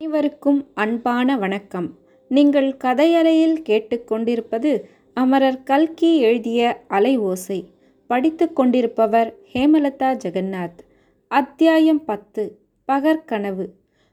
அனைவருக்கும் 0.00 0.66
அன்பான 0.74 1.36
வணக்கம். 1.36 1.94
நீங்கள் 2.28 2.76
கதையலையில் 2.84 3.54
கேட்டுக்கொண்டிருப்பது 3.68 4.80
அமரர் 5.14 5.62
கல்கி 5.62 6.16
எழுதிய 6.18 6.84
அலை 6.88 7.18
ஓசை. 7.18 7.70
படித்து 8.06 8.52
கொண்டிருப்பவர் 8.52 9.34
ஹேமலதா 9.52 10.10
ஜெகநாத். 10.24 10.82
அத்தியாயம் 11.28 12.04
பத்து. 12.04 12.58
பகற்கனவு. 12.92 13.66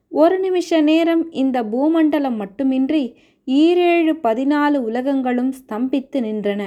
ஒரு 0.09 0.39
நிமிஷ 0.39 0.81
நேரம் 0.81 1.31
இந்த 1.31 1.63
பூமண்டலம் 1.63 2.35
மட்டுமின்றி 2.35 3.15
ஈரேழு 3.47 4.13
பதினாலு 4.23 4.77
உலகங்களும் 4.77 5.53
ஸ்தம்பித்து 5.53 6.23
நின்றன. 6.27 6.61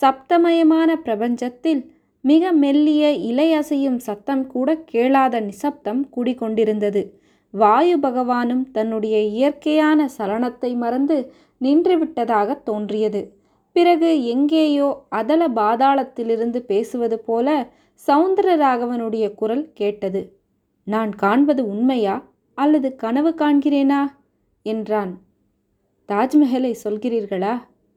சப்தமயமான 0.00 0.94
பிரபஞ்சத்தில் 1.04 1.86
மிக 2.20 2.52
மெல்லிய 2.52 3.10
இலையசையும் 3.32 3.96
சத்தம் 3.96 4.46
கூட 4.46 4.76
கேளாத 4.76 5.40
நிசப்தம் 5.40 6.08
குடிகொண்டிருந்தது 6.16 7.20
வாயு 7.54 7.98
பகவானும் 7.98 8.70
தன்னுடைய 8.70 9.18
இயற்கையான 9.22 10.08
சலனத்தை 10.18 10.76
மறந்து 10.76 11.16
நின்றுவிட்டதாக 11.60 12.62
தோன்றியது. 12.62 13.22
பிறகு 13.76 14.24
எங்கேயோ 14.24 14.88
அதல 15.08 15.48
பாதாளத்திலிருந்து 15.48 16.58
பேசுவது 16.62 17.18
போல 17.18 17.48
சவுந்தரராகவனுடைய 18.08 19.34
குரல் 19.34 19.72
கேட்டது. 19.72 20.22
நான் 20.86 21.12
காண்பது 21.14 21.66
உண்மையா? 21.66 22.16
அல்லது 22.58 22.94
கனவு 22.94 23.30
காண்கிறேனா? 23.38 24.00
என்றான். 24.66 25.12
தாஜ்மஹலை 26.08 26.74
சொல்கிறீர்களா? 26.84 27.54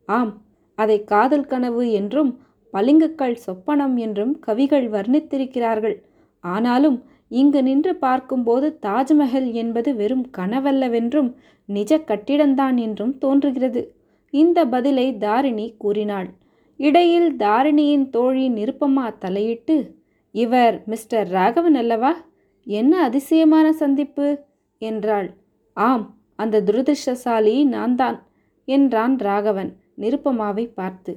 ஆம். 0.08 0.33
அதை 0.77 1.03
காதல் 1.03 1.45
கனவு 1.45 1.91
என்றும் 1.91 2.31
பளிங்குக்கள் 2.73 3.38
சொப்பனம் 3.47 3.95
என்றும் 3.95 4.39
கவிகள் 4.39 4.88
வர்ணித்திருக்கிறார்கள். 4.89 5.97
ஆனாலும் 6.44 6.97
இங்கு 7.31 7.63
நின்று 7.63 7.95
பார்க்கும்போது 7.95 8.79
தாஜ்மஹல் 8.81 9.53
என்பது 9.53 9.95
வெறும் 9.95 10.25
கனவல்லவென்றும் 10.38 11.29
நிஜ 11.70 11.97
கட்டிடம்தான் 11.97 12.77
என்றும் 12.77 13.17
தோன்றுகிறது. 13.17 13.81
இந்த 14.33 14.59
பதிலை 14.66 15.17
தாரிணி 15.17 15.75
கூறினாள். 15.77 16.30
இடையில் 16.80 17.30
தாரிணியின் 17.35 18.09
தோழி 18.09 18.45
நிருப்பமா 18.50 19.17
தலையிட்டு 19.17 19.77
இவர் 20.35 20.75
மிஸ்டர் 20.85 21.27
ராகவன் 21.27 21.75
அல்லவா? 21.75 22.13
என்ன 22.67 22.94
அதிசயமான 23.02 23.67
சந்திப்பு? 23.73 24.28
என்றாள். 24.81 25.30
ஆம் 25.78 26.05
அந்த 26.35 26.61
துரதிருஷ்டசாலி 26.61 27.55
நான் 27.66 27.95
தான் 27.95 28.17
என்றான் 28.67 29.16
ராகவன் 29.19 29.72
நிருப்பமாவை 30.02 30.66
பார்த்து. 30.73 31.13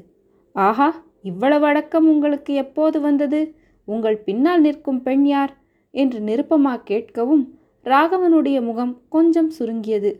ஆஹா 0.55 0.89
இவ்வளவு 1.23 1.67
அடக்கம் 1.67 2.07
உங்களுக்கு 2.09 2.53
எப்போது 2.55 3.01
வந்தது? 3.01 3.41
உங்கள் 3.89 4.19
பின்னால் 4.19 4.61
நிற்கும் 4.61 5.03
பெண் 5.03 5.25
யார்? 5.25 5.53
என்று 5.99 6.19
நிருப்பமா 6.21 6.75
கேட்கவும் 6.91 7.45
ராகவனுடைய 7.87 8.59
முகம் 8.61 8.95
கொஞ்சம் 9.09 9.51
சுருங்கியது. 9.51 10.11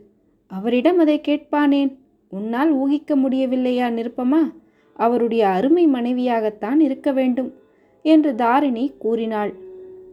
அவரிடம் 0.51 0.99
அதை 0.99 1.17
கேட்பானேன்? 1.19 1.91
உன்னால் 2.31 2.71
ஊகிக்க 2.73 3.11
முடியவில்லையா 3.15 3.87
நிருப்பமா? 3.89 4.41
அவருடைய 4.99 5.43
அருமை 5.47 5.83
மனைவியாகத்தான் 5.87 6.79
இருக்க 6.79 7.09
வேண்டும் 7.11 7.49
என்று 8.05 8.31
தாரிணி 8.35 8.85
கூறினாள். 8.97 9.51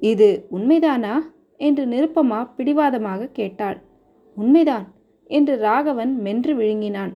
இது 0.03 0.29
உண்மைதானா? 0.51 1.15
என்று 1.61 1.85
நிருப்பமா 1.87 2.41
பிடிவாதமாக 2.57 3.31
கேட்டாள். 3.33 3.79
உண்மைதான் 4.37 4.87
என்று 5.31 5.55
ராகவன் 5.59 6.13
மென்று 6.21 6.53
விழுங்கினான். 6.55 7.13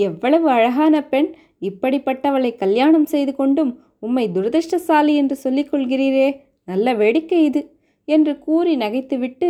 எவ்வளவு 0.00 0.46
அழகான 0.50 0.94
பெண்! 1.04 1.28
இப்படிப்பட்டவளை 1.62 2.50
கல்யாணம் 2.56 3.06
செய்து 3.06 3.32
கொண்டும் 3.34 3.72
உம்மை 3.98 4.24
துரதிருஷ்டசாலி 4.28 5.14
என்று 5.14 5.36
சொல்லிக் 5.36 5.70
கொள்கிறீரே! 5.72 6.28
நல்ல 6.68 6.94
வேடிக்கை 6.94 7.40
இது 7.44 7.62
என்று 8.08 8.32
கூறி 8.38 8.72
நகைத்துவிட்டு 8.76 9.48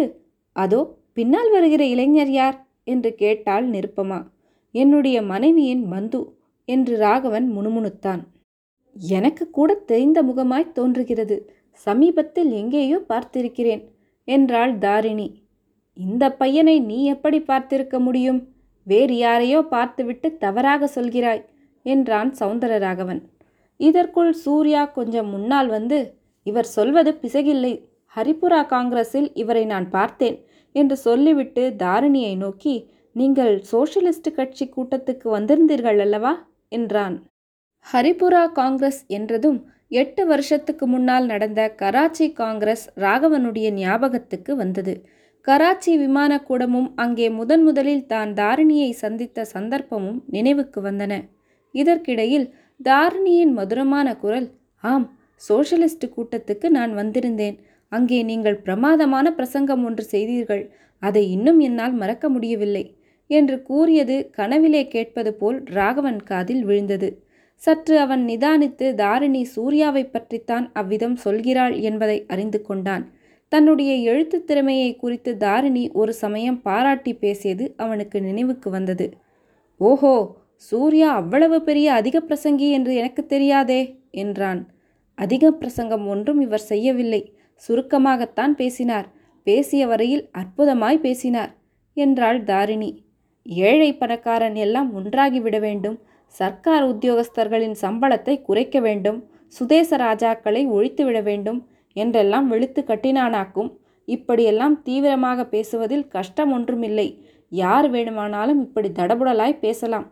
அதோ 0.56 0.80
பின்னால் 1.12 1.50
வருகிற 1.50 1.82
இளைஞர் 1.84 2.32
யார்? 2.32 2.58
என்று 2.84 3.10
கேட்டாள் 3.14 3.66
நிருப்பமா. 3.70 4.18
என்னுடைய 4.74 5.16
மனைவியின் 5.22 5.84
மந்து 5.86 6.20
என்று 6.68 6.94
ராகவன் 6.96 7.46
முணுமுணுத்தான். 7.56 8.22
எனக்கு 9.12 9.44
கூட 9.50 9.70
தெரிந்த 9.82 10.18
முகமாய் 10.22 10.72
தோன்றுகிறது. 10.72 11.36
சமீபத்தில் 11.86 12.50
எங்கேயோ 12.52 12.98
பார்த்திருக்கிறேன் 13.08 13.82
என்றாள் 14.28 14.72
தாரிணி. 14.78 15.28
இந்த 15.96 16.24
பையனை 16.32 16.76
நீ 16.80 16.98
எப்படி 17.04 17.38
பார்த்திருக்க 17.40 17.98
முடியும்? 17.98 18.40
வேறு 18.86 19.16
யாரையோ 19.16 19.60
பார்த்துவிட்டு 19.74 20.28
தவறாக 20.36 20.88
சொல்கிறாய் 20.94 21.42
என்றான் 21.86 22.30
சௌந்தரராகவன் 22.38 23.20
இதற்குள் 23.80 24.32
சூர்யா 24.44 24.82
கொஞ்சம் 24.92 25.28
முன்னால் 25.28 25.68
வந்து 25.68 25.98
இவர் 26.50 26.68
சொல்வது 26.76 27.10
பிசகில்லை. 27.22 27.72
ஹரிபுரா 28.16 28.60
காங்கிரஸில் 28.66 29.28
இவரை 29.34 29.64
நான் 29.64 29.88
பார்த்தேன் 29.90 30.36
என்று 30.74 30.96
சொல்லிவிட்டு 30.98 31.62
தாரிணியை 31.82 32.34
நோக்கி 32.36 32.74
நீங்கள் 33.16 33.54
சோஷலிஸ்ட் 33.70 34.30
கட்சி 34.34 34.64
கூட்டத்துக்கு 34.66 35.26
வந்திருந்தீர்கள் 35.30 36.00
அல்லவா? 36.04 36.32
என்றான். 36.68 37.16
ஹரிபுரா 37.86 38.42
காங்கிரஸ் 38.52 39.00
என்றதும் 39.08 39.58
எட்டு 39.92 40.22
வருஷத்துக்கு 40.26 40.84
முன்னால் 40.86 41.24
நடந்த 41.26 41.60
கராச்சி 41.80 42.26
காங்கிரஸ் 42.32 42.84
ராகவனுடைய 42.96 43.68
ஞாபகத்துக்கு 43.78 44.52
வந்தது. 44.56 44.94
கராச்சி 45.46 45.92
விமானக்கூடமும் 45.96 46.88
அங்கே 46.96 47.26
முதன் 47.38 47.64
முதலில் 47.68 48.06
தான் 48.06 48.32
தாரிணியை 48.34 48.90
சந்தித்த 49.02 49.46
சந்தர்ப்பமும் 49.54 50.20
நினைவுக்கு 50.28 50.80
வந்தன. 50.82 51.12
இதற்கிடையில் 51.74 52.46
தாரிணியின் 52.80 53.52
மதுரமான 53.52 54.08
குரல் 54.16 54.48
ஆம் 54.84 55.06
சோஷலிஸ்ட் 55.48 56.06
கூட்டத்துக்கு 56.16 56.66
நான் 56.68 56.92
வந்திருந்தேன். 56.94 57.56
அங்கே 57.92 58.18
நீங்கள் 58.22 58.62
பிரமாதமான 58.66 59.26
பிரசங்கம் 59.32 59.84
ஒன்று 59.84 60.04
செய்தீர்கள். 60.04 60.64
அதை 61.02 61.22
இன்னும் 61.30 61.60
என்னால் 61.60 61.94
மறக்க 61.94 62.28
முடியவில்லை 62.28 62.84
என்று 63.30 63.56
கூறியது 63.62 64.16
கனவிலே 64.36 64.82
கேட்பது 64.88 65.30
போல் 65.34 65.58
ராகவன் 65.70 66.20
காதில் 66.24 66.62
விழுந்தது. 66.64 67.08
சற்று 67.62 67.94
அவன் 67.98 68.22
நிதானித்து 68.28 68.86
தாரிணி 68.94 69.42
சூர்யாவை 69.44 70.04
பற்றித்தான் 70.04 70.66
அவ்விதம் 70.72 71.16
சொல்கிறாள் 71.24 71.74
என்பதை 71.80 72.18
அறிந்து 72.26 72.60
கொண்டான். 72.62 73.04
தன்னுடைய 73.52 73.92
எழுத்து 74.10 74.38
திறமையை 74.44 74.90
குறித்து 74.96 75.30
தாரிணி 75.36 75.84
ஒரு 75.92 76.12
சமயம் 76.14 76.58
பாராட்டி 76.62 77.12
பேசியது 77.14 77.64
அவனுக்கு 77.76 78.18
நினைவுக்கு 78.20 78.68
வந்தது. 78.70 79.06
ஓஹோ 79.80 80.14
சூர்யா 80.72 81.08
அவ்வளவு 81.12 81.58
பெரிய 81.62 81.88
அதிக 81.92 82.16
பிரசங்கி 82.20 82.68
என்று 82.70 82.92
எனக்கு 82.94 83.22
தெரியாதே 83.26 83.80
என்றான். 84.22 84.60
அதிக 85.20 85.50
பிரசங்கம் 85.52 86.04
ஒன்றும் 86.06 86.40
இவர் 86.40 86.68
செய்யவில்லை. 86.70 87.22
சுருக்கமாகத்தான் 87.62 88.52
பேசினார். 88.52 89.08
பேசிய 89.46 89.82
வரையில் 89.86 90.24
அற்புதமாய் 90.40 91.00
பேசினார் 91.00 91.52
என்றாள் 91.96 92.40
தாரிணி. 92.44 92.90
ஏழை 93.46 93.90
பணக்காரன் 93.94 94.56
எல்லாம் 94.64 94.90
ஒன்றாகிவிட 94.98 95.56
வேண்டும். 95.60 95.98
சர்க்கார் 96.34 96.84
உத்தியோகஸ்தர்களின் 96.84 97.76
சம்பளத்தை 97.82 98.34
குறைக்க 98.42 98.76
வேண்டும். 98.80 99.18
சுதேச 99.54 99.96
ராஜாக்களை 99.96 100.62
ஒழித்துவிட 100.76 101.18
வேண்டும் 101.22 101.60
என்றெல்லாம் 101.96 102.46
வெளுத்து 102.48 102.80
கட்டினானாக்கும். 102.82 103.70
இப்படியெல்லாம் 104.08 104.76
தீவிரமாக 104.82 105.40
பேசுவதில் 105.46 106.06
கஷ்டம் 106.08 106.52
ஒன்றுமில்லை. 106.52 107.08
யார் 107.52 107.88
வேணுமானாலும் 107.90 108.60
இப்படி 108.62 108.88
தடபுடலாய் 108.98 109.62
பேசலாம் 109.64 110.06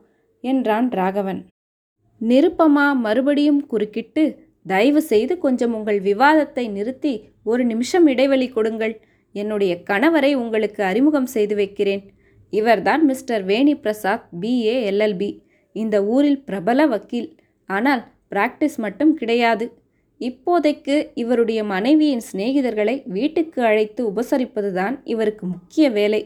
என்றான் 0.45 0.89
ராகவன். 0.91 1.41
நிருப்பமா 2.21 2.87
மறுபடியும் 2.97 3.63
குறுக்கிட்டு 3.67 4.25
தயவு 4.73 5.01
செய்து 5.03 5.35
கொஞ்சம் 5.39 5.75
உங்கள் 5.75 6.01
விவாதத்தை 6.01 6.65
நிறுத்தி 6.69 7.13
ஒரு 7.45 7.63
நிமிஷம் 7.65 8.07
இடைவெளி 8.07 8.49
கொடுங்கள். 8.49 8.95
என்னுடைய 9.35 9.73
கணவரை 9.91 10.31
உங்களுக்கு 10.35 10.81
அறிமுகம் 10.83 11.33
செய்து 11.35 11.55
வைக்கிறேன். 11.55 12.03
இவர்தான் 12.53 13.03
mister 13.05 13.45
Veni 13.45 13.75
Prasad 13.75 14.29
BA 14.41 14.77
LLB 14.91 15.31
இந்த 15.77 15.97
ஊரில் 16.05 16.41
பிரபல 16.45 16.87
வக்கீல். 16.87 17.29
ஆனால் 17.69 18.03
பிராக்டிஸ் 18.31 18.77
மட்டும் 18.77 19.13
கிடையாது. 19.15 19.67
இப்போதைக்கு 20.21 20.97
இவருடைய 21.15 21.61
மனைவியின் 21.65 22.25
சிநேகிதர்களை 22.31 22.95
வீட்டுக்கு 23.07 23.61
அழைத்து 23.63 24.03
உபசரிப்பதுதான் 24.11 24.95
இவருக்கு 25.05 25.45
முக்கிய 25.47 25.87
வேலை. 25.91 26.23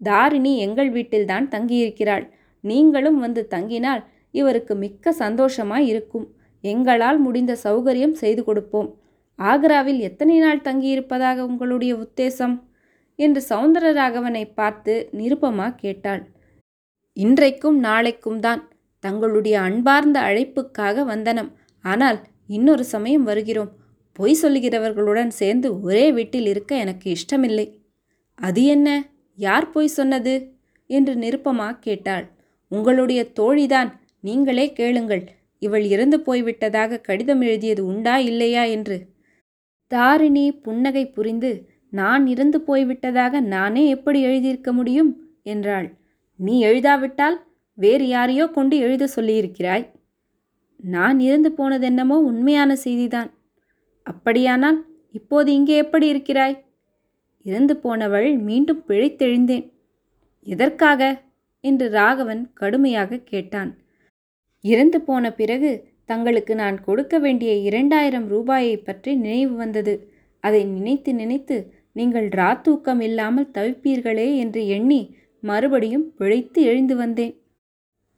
தாரிணி 0.00 0.52
எங்கள் 0.58 0.90
வீட்டில்தான் 0.90 1.48
தங்கியிருக்கிறாள். 1.48 2.24
நீங்களும் 2.64 3.18
வந்து 3.18 3.42
தங்கினால் 3.50 4.02
இவருக்கு 4.30 4.74
மிக்க 4.74 5.12
சந்தோஷமாய் 5.12 5.86
இருக்கும். 5.86 6.28
எங்களால் 6.62 7.18
முடிந்த 7.18 7.56
சௌகரியம் 7.64 8.12
செய்து 8.12 8.44
கொடுப்போம். 8.44 9.00
ஆக்ராவில் 9.38 9.98
எத்தனை 9.98 10.38
நாள் 10.38 10.60
தங்கியிருப்பதாக 10.60 11.38
உங்களுடைய 11.38 11.94
உத்தேசம்? 11.94 12.62
என்று 13.16 13.44
சௌந்தரராகவனை 13.48 14.44
பார்த்து 14.54 15.08
நிருபமா 15.12 15.74
கேட்டாள். 15.74 16.22
இன்றைக்கும் 17.12 17.78
நாளைக்கும் 17.78 18.40
தான். 18.40 18.68
தங்களுடைய 19.00 19.60
அன்பார்ந்த 19.60 20.20
அழைப்புக்காக 20.20 21.04
வந்தனம். 21.04 21.50
ஆனால் 21.84 22.18
இன்னொரு 22.46 22.84
சமயம் 22.84 23.22
வருகிறோம். 23.22 23.70
பொய் 24.12 24.38
சொல்லுகிறவர்களுடன் 24.42 25.28
சேர்ந்து 25.28 25.80
ஒரே 25.80 26.12
வீட்டில் 26.12 26.46
இருக்க 26.46 26.76
எனக்கு 26.76 27.10
இஷ்டமில்லை. 27.10 27.66
அது 28.34 28.64
என்ன? 28.64 28.88
யார் 29.38 29.70
பொய் 29.70 29.86
சொன்னது? 29.86 30.34
என்று 30.86 31.14
நிருப்பமா 31.14 31.78
கேட்டாள். 31.78 32.26
உங்களுடைய 32.68 33.26
தோழிதான். 33.40 33.90
நீங்களே 34.20 34.72
கேளுங்கள். 34.72 35.24
இவள் 35.62 35.84
இறந்து 35.84 36.18
போய்விட்டதாக 36.18 37.00
கடிதம் 37.00 37.40
எழுதியது 37.40 37.86
உண்டா 37.86 38.18
இல்லையா 38.18 38.62
என்று. 38.62 38.96
தாரிணி 39.86 40.52
புன்னகை 40.52 41.04
புரிந்து 41.06 41.50
நான் 41.90 42.26
இறந்து 42.26 42.58
போய்விட்டதாக 42.58 43.40
நானே 43.40 43.88
எப்படி 43.88 44.20
எழுதியிருக்க 44.24 44.72
முடியும்? 44.72 45.10
என்றாள். 45.42 45.88
நீ 46.36 46.64
எழுதாவிட்டால் 46.64 47.36
வேறு 47.78 48.06
யாரையோ 48.08 48.46
கொண்டு 48.46 48.76
எழுத 48.78 49.08
சொல்லியிருக்கிறாய். 49.16 49.84
நான் 50.80 51.18
இறந்து 51.18 51.50
போனதென்னமோ 51.50 52.16
உண்மையான 52.22 52.76
செய்திதான். 52.84 53.30
அப்படியானால் 54.06 54.78
இப்போது 55.12 55.52
இங்கே 55.52 55.76
எப்படி 55.76 56.06
இருக்கிறாய்? 56.08 56.56
இறந்து 57.46 57.76
போனவள் 57.76 58.28
மீண்டும் 58.38 58.82
பிழைத்தெழுந்தேன். 58.88 59.66
எதற்காக? 60.46 61.02
என்று 61.64 61.86
ராகவன் 61.90 62.42
கடுமையாக 62.54 63.20
கேட்டான். 63.24 63.70
இறந்து 64.64 65.00
போன 65.00 65.32
பிறகு 65.32 65.90
தங்களுக்கு 66.04 66.54
நான் 66.54 66.80
கொடுக்க 66.80 67.18
வேண்டிய 67.18 67.54
இரண்டாயிரம் 67.54 68.28
ரூபாயை 68.28 68.76
பற்றி 68.76 69.14
நினைவு 69.14 69.56
வந்தது. 69.56 70.12
அதை 70.40 70.64
நினைத்து 70.64 71.14
நினைத்து 71.14 71.72
நீங்கள் 71.92 72.28
ராத்தூக்கம் 72.28 73.00
இல்லாமல் 73.00 73.50
தவிப்பீர்களே 73.54 74.36
என்று 74.36 74.66
எண்ணி 74.66 75.16
மறுபடியும் 75.40 76.14
பிழைத்து 76.14 76.62
எழுந்து 76.62 76.96
வந்தேன். 76.96 77.34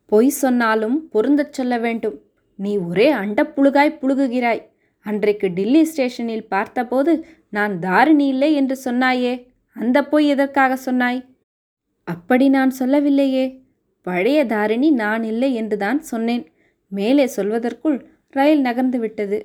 பொய் 0.06 0.28
சொன்னாலும் 0.28 1.08
பொருந்தச் 1.08 1.52
சொல்ல 1.52 1.78
வேண்டும். 1.78 2.20
நீ 2.54 2.76
ஒரே 2.76 3.12
அண்டப்புழுகாய் 3.12 3.98
புழுகுகிறாய். 4.00 4.62
அன்றைக்கு 5.00 5.52
டில்லி 5.52 5.84
ஸ்டேஷனில் 5.84 6.46
பார்த்தபோது 6.46 7.26
நான் 7.48 7.78
தாரிணி 7.78 8.26
இல்லை 8.26 8.54
என்று 8.54 8.76
சொன்னாயே. 8.84 9.46
அந்த 9.76 10.04
பொய் 10.04 10.28
எதற்காக 10.28 10.76
சொன்னாய்? 10.76 11.24
அப்படி 12.04 12.48
நான் 12.48 12.70
சொல்லவில்லையே. 12.70 13.63
பழைய 14.06 14.46
தாரிணி 14.46 14.90
நான் 14.90 15.24
இல்லை 15.24 15.54
என்றுதான் 15.54 16.00
சொன்னேன். 16.00 16.44
மேலே 16.92 17.24
சொல்வதற்குள் 17.36 17.98
ரயில் 18.30 18.60
நகர்ந்து 18.60 18.98
விட்டது. 18.98 19.38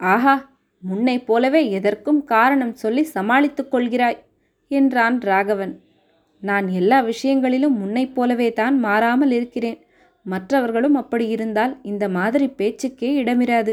ஆஹா 0.00 0.34
முன்னை 0.82 1.16
போலவே 1.24 1.70
எதற்கும் 1.70 2.24
காரணம் 2.24 2.74
சொல்லி 2.74 3.02
சமாளித்துக் 3.02 3.72
கொள்கிறாய் 3.72 4.18
என்றான் 4.68 5.20
ராகவன். 5.20 5.74
நான் 6.42 6.66
எல்லா 6.68 7.00
விஷயங்களிலும் 7.00 7.76
முன்னைப் 7.78 8.14
போலவே 8.14 8.48
தான் 8.52 8.76
மாறாமல் 8.78 9.30
இருக்கிறேன். 9.30 9.78
மற்றவர்களும் 10.26 10.94
அப்படி 10.94 11.26
இருந்தால் 11.28 11.72
இந்த 11.82 12.04
மாதிரி 12.08 12.46
பேச்சுக்கே 12.48 13.10
இடமிராது. 13.22 13.72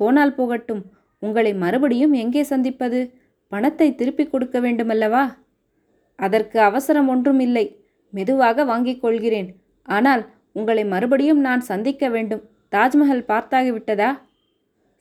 போனால் 0.00 0.34
போகட்டும் 0.34 0.82
உங்களை 1.22 1.52
மறுபடியும் 1.54 2.12
எங்கே 2.12 2.42
சந்திப்பது? 2.42 3.00
பணத்தை 3.52 3.94
திருப்பிக் 3.94 4.32
கொடுக்க 4.32 4.60
வேண்டுமல்லவா? 4.60 5.24
அதற்கு 6.18 6.60
அவசரம் 6.60 7.08
ஒன்றும் 7.08 7.40
இல்லை. 7.40 7.66
மெதுவாக 8.16 8.64
வாங்கிக் 8.70 9.02
கொள்கிறேன். 9.02 9.48
ஆனால் 9.88 10.22
உங்களை 10.58 10.84
மறுபடியும் 10.92 11.40
நான் 11.46 11.62
சந்திக்க 11.70 12.08
வேண்டும். 12.14 12.42
தாஜ்மஹல் 12.74 13.24
பார்த்தாகிவிட்டதா 13.30 14.10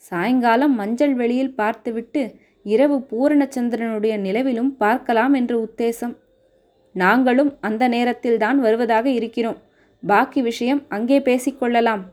சாயங்காலம் 0.03 0.73
மஞ்சள் 0.79 1.13
வெளியில் 1.21 1.55
பார்த்துவிட்டு 1.59 2.21
இரவு 2.65 2.97
பூரணச்சந்திரனுடைய 3.11 4.13
நிலவிலும் 4.25 4.71
பார்க்கலாம் 4.83 5.33
என்று 5.39 5.55
உத்தேசம். 5.67 6.15
நாங்களும் 6.95 7.51
அந்த 7.67 7.83
நேரத்தில்தான் 7.95 8.57
வருவதாக 8.65 9.07
இருக்கிறோம். 9.19 9.59
பாக்கி 10.03 10.41
விஷயம் 10.41 10.81
அங்கே 10.95 11.17
பேசிக்கொள்ளலாம் 11.27 12.03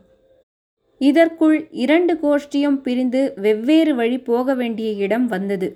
இதற்குள் 1.01 1.57
இரண்டு 1.83 2.13
கோஷ்டியும் 2.23 2.79
பிரிந்து 2.85 3.21
வெவ்வேறு 3.45 3.93
வழி 3.99 4.17
போக 4.29 4.53
வேண்டிய 4.53 4.89
இடம் 5.05 5.27
வந்தது. 5.27 5.67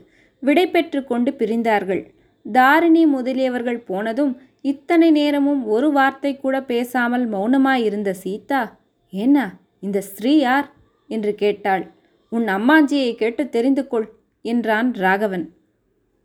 விடை 0.44 0.66
பெற்று 0.68 1.00
கொண்டு 1.12 1.32
பிரிந்தார்கள். 1.40 2.04
தாரிணி 2.46 3.04
முதலியவர்கள் 3.14 3.80
போனதும் 3.90 4.34
இத்தனை 4.66 5.12
நேரமும் 5.12 5.68
ஒரு 5.68 5.92
வார்த்தை 5.92 6.38
கூட 6.38 6.64
பேசாமல் 6.64 7.30
மௌனமாயிருந்த 7.30 8.12
சீதா 8.12 8.80
ஏன்னா 9.12 9.50
இந்த 9.80 10.02
ஸ்திரீ 10.02 10.38
யார்? 10.38 10.74
என்று 11.08 11.36
கேட்டாள். 11.36 11.92
உன் 12.30 12.44
அம்மாஞ்சியை 12.44 13.16
கேட்டு 13.16 13.50
தெரிந்து 13.50 13.88
கொள் 13.88 14.08
என்றான் 14.42 14.94
ராகவன். 14.94 15.54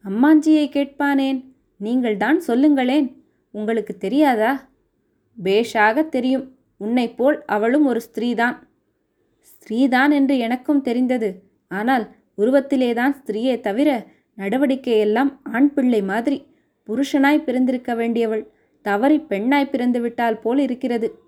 அம்மாஞ்சியை 0.04 0.66
கேட்பானேன்? 0.68 1.44
நீங்கள்தான் 1.76 2.40
சொல்லுங்களேன். 2.40 3.24
உங்களுக்கு 3.50 3.96
தெரியாதா? 3.96 4.68
பேஷாக 5.42 6.08
தெரியும். 6.08 6.56
உன்னைப் 6.76 7.16
போல் 7.16 7.44
அவளும் 7.44 7.86
ஒரு 7.86 8.00
ஸ்திரீதான். 8.10 8.56
ஸ்திரீதான் 9.50 10.10
என்று 10.10 10.38
எனக்கும் 10.38 10.82
தெரிந்தது. 10.82 11.42
ஆனால் 11.68 12.14
உருவத்திலேதான் 12.38 13.16
ஸ்திரீயே 13.24 13.60
தவிர 13.60 14.06
நடவடிக்கையெல்லாம் 14.38 15.38
ஆண் 15.42 15.72
பிள்ளை 15.72 16.02
மாதிரி 16.02 16.49
புருஷனாய் 16.86 17.44
பிறந்திருக்க 17.44 17.94
வேண்டியவள் 17.94 18.50
தவறி 18.82 19.18
பெண்ணாய் 19.18 19.70
பிறந்து 19.70 20.00
விட்டால் 20.00 20.38
போல் 20.38 20.58
இருக்கிறது. 20.58 21.18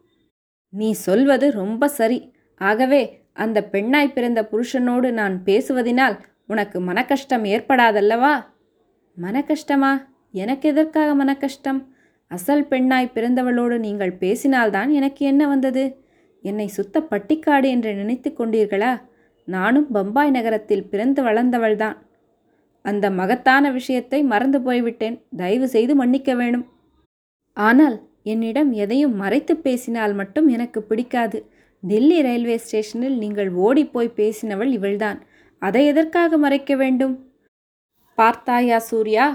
நீ 0.68 0.92
சொல்வது 0.92 1.50
ரொம்ப 1.50 1.88
சரி. 1.88 2.32
ஆகவே 2.56 3.20
அந்த 3.32 3.64
பெண்ணாய் 3.64 4.12
பிறந்த 4.12 4.48
புருஷனோடு 4.52 5.10
நான் 5.10 5.42
பேசுவதினால் 5.44 6.18
உனக்கு 6.46 6.80
மனக்கஷ்டம் 6.80 7.44
ஏற்படாதல்லவா? 7.44 8.44
மனக்கஷ்டமா? 9.22 10.06
எனக்கு 10.32 10.68
எதற்காக 10.68 11.24
மனக்கஷ்டம்? 11.24 11.86
அசல் 12.28 12.68
பெண்ணாய் 12.68 13.10
பிறந்தவளோடு 13.14 13.78
நீங்கள் 13.78 14.16
பேசினால்தான் 14.20 14.90
எனக்கு 14.90 15.26
என்ன 15.26 15.48
வந்தது? 15.48 16.04
என்னை 16.42 16.66
சுத்த 16.66 17.00
பட்டிக்காடு 17.00 17.66
என்று 17.66 17.94
நினைத்து 17.94 18.34
கொண்டீர்களா? 18.38 19.00
நானும் 19.44 19.90
பம்பாய் 19.90 20.30
நகரத்தில் 20.30 20.88
பிறந்து 20.88 21.22
வளர்ந்தவள்தான். 21.22 21.96
அந்த 22.84 23.06
மகத்தான 23.10 23.64
விஷயத்தை 23.70 24.20
மறந்து 24.32 24.58
போய்விட்டேன். 24.60 25.16
தயவு 25.36 25.66
செய்து 25.68 25.94
மன்னிக்க 25.94 26.34
வேணும். 26.34 26.64
ஆனால் 27.56 27.96
என்னிடம் 28.22 28.70
எதையும் 28.84 29.14
மறைத்து 29.16 29.54
பேசினால் 29.56 30.14
மட்டும் 30.14 30.48
எனக்கு 30.48 30.80
பிடிக்காது. 30.82 31.38
டெல்லி 31.82 32.18
ரயில்வே 32.22 32.56
ஸ்டேஷனில் 32.64 33.16
நீங்கள் 33.18 33.50
ஓடிப்போய் 33.66 34.16
பேசினவள் 34.16 34.70
இவள்தான். 34.78 35.18
அதை 35.62 35.82
எதற்காக 35.86 36.38
மறைக்க 36.38 36.72
வேண்டும்? 36.76 37.14
பார்த்தாயா 38.18 38.78
சூர்யா? 38.90 39.26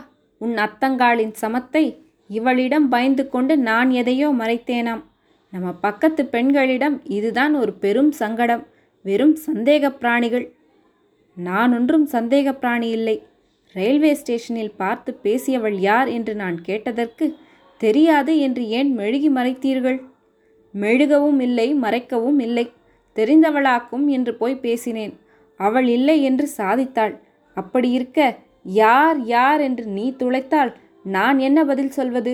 உன் 0.41 0.55
அத்தங்காளின் 0.65 1.33
சமத்தை 1.41 1.83
இவளிடம் 2.29 2.87
பயந்து 2.89 3.23
கொண்டு 3.29 3.53
நான் 3.69 3.89
எதையோ 3.91 4.27
மறைத்தேனாம். 4.39 5.03
நம்ம 5.53 5.67
பக்கத்து 5.85 6.21
பெண்களிடம் 6.25 6.97
இதுதான் 7.17 7.53
ஒரு 7.55 7.73
பெரும் 7.83 8.11
சங்கடம். 8.11 8.63
வெறும் 9.05 9.35
சந்தேக 9.47 9.89
பிராணிகள். 10.01 10.45
நான் 11.37 11.73
ஒன்றும் 11.73 12.07
சந்தேக 12.11 12.51
பிராணி 12.61 12.89
இல்லை. 12.89 13.17
ரயில்வே 13.75 14.11
ஸ்டேஷனில் 14.15 14.77
பார்த்து 14.77 15.11
பேசியவள் 15.23 15.77
யார் 15.79 16.07
என்று 16.07 16.33
நான் 16.35 16.57
கேட்டதற்கு 16.61 17.25
தெரியாது 17.81 18.33
என்று 18.39 18.63
ஏன் 18.69 18.91
மெழுகி 18.99 19.29
மறைத்தீர்கள்? 19.29 19.99
மெழுகவும் 20.73 21.39
இல்லை 21.39 21.67
மறைக்கவும் 21.75 22.39
இல்லை. 22.39 22.65
தெரிந்தவளாக்கும் 23.15 24.05
என்று 24.07 24.31
போய் 24.35 24.55
பேசினேன். 24.55 25.13
அவள் 25.59 25.87
இல்லை 25.87 26.17
என்று 26.21 26.47
சாதித்தாள். 26.57 27.13
அப்படி 27.57 27.89
இருக்க 27.91 28.19
யார் 28.81 29.19
யார் 29.25 29.61
என்று 29.61 29.85
நீ 29.85 30.05
துளைத்தால் 30.19 30.71
நான் 31.05 31.37
என்ன 31.39 31.59
பதில் 31.65 31.89
சொல்வது? 31.89 32.33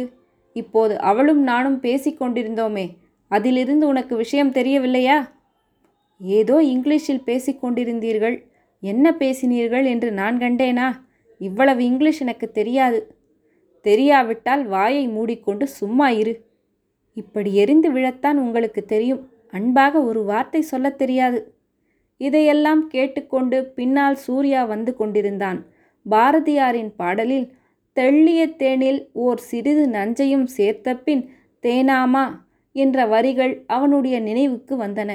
இப்போது 0.55 0.93
அவளும் 1.01 1.41
நானும் 1.43 1.79
பேசிக்கொண்டிருந்தோமே 1.81 2.85
அதிலிருந்து 3.31 3.85
உனக்கு 3.87 4.15
விஷயம் 4.15 4.51
தெரியவில்லையா? 4.51 5.17
ஏதோ 6.21 6.55
இங்கிலீஷில் 6.73 7.25
பேசிக்கொண்டிருந்தீர்கள் 7.25 8.35
என்ன 8.83 9.05
பேசினீர்கள் 9.19 9.85
என்று 9.85 10.09
நான் 10.11 10.37
கண்டேனா? 10.39 10.87
இவ்வளவு 11.43 11.81
இங்கிலீஷ் 11.85 12.21
எனக்கு 12.21 12.47
தெரியாது. 12.51 12.99
தெரியாவிட்டால் 13.85 14.63
வாயை 14.65 15.05
மூடிக்கொண்டு 15.07 15.65
சும்மா 15.71 16.07
இரு. 16.09 16.33
இப்படி 17.17 17.55
எரிந்து 17.55 17.89
விழத்தான் 17.93 18.37
உங்களுக்கு 18.37 18.81
தெரியும். 18.85 19.23
அன்பாக 19.51 20.03
ஒரு 20.03 20.23
வார்த்தை 20.23 20.61
சொல்லத் 20.61 20.97
தெரியாது. 20.97 21.39
இதையெல்லாம் 22.21 22.87
கேட்டுக்கொண்டு 22.87 23.57
பின்னால் 23.75 24.15
சூர்யா 24.15 24.61
வந்து 24.63 24.95
கொண்டிருந்தான். 24.95 25.59
பாரதியாரின் 26.05 26.91
பாடலில் 26.97 27.47
தெள்ளிய 27.95 28.55
தேனில் 28.55 29.01
ஓர் 29.13 29.39
சிறிது 29.39 29.83
நஞ்சையும் 29.87 30.47
சேர்த்தபின் 30.57 31.23
தேனாமா 31.63 32.23
என்ற 32.75 33.05
வரிகள் 33.05 33.53
அவனுடைய 33.67 34.15
நினைவுக்கு 34.19 34.73
வந்தன. 34.77 35.11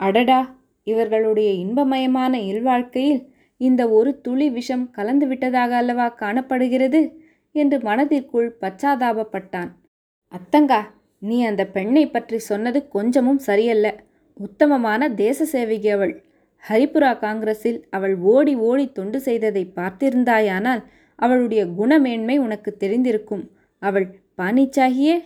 அடடா! 0.00 0.40
இவர்களுடைய 0.86 1.50
இன்பமயமான 1.64 2.34
இல்வாழ்க்கையில் 2.42 3.22
இந்த 3.62 3.82
ஒரு 3.88 4.10
துளி 4.20 4.50
விஷம் 4.50 4.90
கலந்து 4.90 5.26
விட்டதாக 5.26 5.76
அல்லவா 5.76 6.08
காணப்படுகிறது? 6.08 7.00
என்று 7.54 7.76
மனதிற்குள் 7.80 8.48
பச்சாதாபப்பட்டான். 8.60 9.70
அத்தங்கா 10.32 10.80
நீ 11.22 11.36
அந்த 11.44 11.62
பெண்ணை 11.66 12.04
பற்றி 12.10 12.38
சொன்னது 12.38 12.88
கொஞ்சமும் 12.88 13.38
சரியல்ல. 13.38 13.86
உத்தமமான 14.40 15.10
தேச 15.14 15.44
சேவகி 15.44 15.88
அவள். 15.88 16.14
ஹரிபுரா 16.64 17.12
காங்கிரஸில் 17.18 17.78
அவள் 17.90 18.14
ஓடி 18.32 18.54
ஓடி 18.68 18.86
தொண்டு 18.92 19.18
செய்ததை 19.20 19.64
பார்த்திருந்தாயானால் 19.76 20.82
அவளுடைய 21.18 21.62
குணமேன்மை 21.66 22.36
உனக்கு 22.38 22.70
தெரிந்திருக்கும். 22.80 23.44
அவள் 23.82 24.06
பானிச்சாகியே 24.38 25.16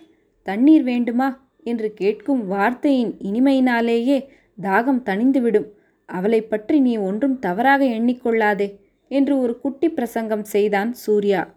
தண்ணீர் 0.47 0.83
வேண்டுமா? 0.83 1.29
என்று 1.65 1.89
கேட்கும் 1.93 2.43
வார்த்தையின் 2.47 3.13
இனிமையினாலேயே 3.23 4.19
தாகம் 4.63 5.01
தணிந்துவிடும். 5.05 5.69
அவளை 6.09 6.41
பற்றி 6.43 6.81
நீ 6.81 6.97
ஒன்றும் 6.97 7.39
தவறாக 7.39 7.85
எண்ணிக்கொள்ளாதே 7.85 8.79
என்று 9.09 9.39
ஒரு 9.39 9.61
குட்டி 9.61 9.89
பிரசங்கம் 9.89 10.45
செய்தான் 10.45 10.93
சூர்யா. 10.93 11.55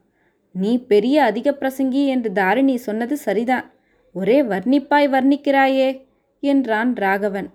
நீ 0.52 0.78
பெரிய 0.78 1.24
அதிக 1.24 1.52
பிரசங்கி 1.52 2.06
என்று 2.06 2.32
தாரிணி 2.32 2.78
சொன்னது 2.78 3.18
சரிதான். 3.18 3.72
ஒரே 4.14 4.42
வர்ணிப்பாய் 4.44 5.08
வர்ணிக்கிறாயே 5.12 6.06
என்றான் 6.40 6.96
ராகவன். 6.96 7.50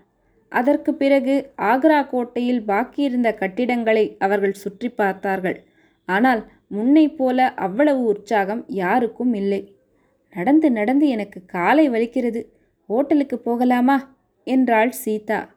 அதற்கு 0.48 0.94
பிறகு 0.94 1.52
ஆக்ரா 1.56 2.08
கோட்டையில் 2.08 2.62
பாக்கியிருந்த 2.62 3.34
கட்டிடங்களை 3.34 4.16
அவர்கள் 4.18 4.52
சுற்றி 4.52 4.88
பார்த்தார்கள். 4.88 5.64
ஆனால் 6.04 6.52
முன்னைப் 6.66 7.16
போல 7.16 7.54
அவ்வளவு 7.54 8.04
உற்சாகம் 8.04 8.64
யாருக்கும் 8.66 9.34
இல்லை. 9.34 9.76
நடந்து 10.28 10.70
நடந்து 10.70 11.08
எனக்கு 11.08 11.44
காலை 11.46 11.90
வலிக்கிறது. 11.90 12.40
ஹோட்டலுக்கு 12.86 13.38
போகலாமா? 13.38 14.16
என்றாள் 14.46 14.90
சீதா. 14.90 15.48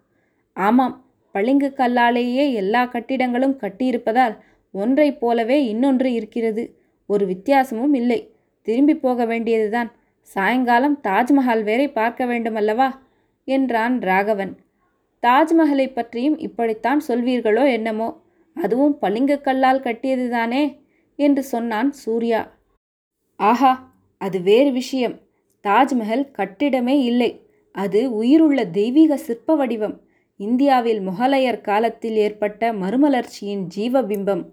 ஆமாம் 0.53 0.96
பளிங்கு 1.32 1.74
கல்லாலேயே 1.74 2.54
எல்லா 2.54 2.86
கட்டிடங்களும் 2.86 3.58
கட்டியிருப்பதால் 3.58 4.38
ஒன்றைப் 4.72 5.20
போலவே 5.20 5.66
இன்னொன்று 5.66 6.14
இருக்கிறது. 6.14 6.80
ஒரு 7.06 7.26
வித்தியாசமும் 7.26 7.94
இல்லை. 7.94 8.36
திரும்பி 8.62 8.96
போக 8.96 9.26
வேண்டியதுதான். 9.26 9.92
சாயங்காலம் 10.22 11.00
தாஜ்மஹால் 11.04 11.64
வேறே 11.64 11.92
பார்க்க 11.92 12.26
வேண்டுமல்லவா? 12.26 12.92
என்றான் 13.44 14.02
ராகவன். 14.02 14.58
தாஜ்மஹலை 15.28 15.94
பற்றியும் 15.94 16.38
இப்படித்தான் 16.38 17.02
சொல்வீர்களோ 17.08 17.72
என்னமோ? 17.72 18.22
அதுவும் 18.54 19.00
பளிங்கு 19.00 19.42
கல்லால் 19.42 19.82
கட்டியதுதானே? 19.82 20.80
என்று 21.16 21.44
சொன்னான் 21.44 21.92
சூர்யா. 21.92 22.58
ஆஹா 23.36 23.96
அது 24.18 24.42
வேறு 24.42 24.72
விஷயம். 24.72 25.20
தாஜ்மஹல் 25.64 26.32
கட்டிடமே 26.38 27.04
இல்லை. 27.04 27.50
அது 27.72 28.14
உயிருள்ள 28.14 28.66
தெய்வீக 28.66 29.18
சிற்ப 29.18 29.56
வடிவம். 29.56 30.07
இந்தியாவில் 30.39 31.01
முகலாயர் 31.01 31.62
காலத்தில் 31.62 32.15
ஏற்பட்ட 32.15 32.74
மறுமலர்ச்சியின் 32.74 33.63
ஜீவபிம்பம் 33.75 34.44